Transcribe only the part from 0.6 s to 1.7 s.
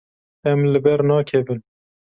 li ber nakevin.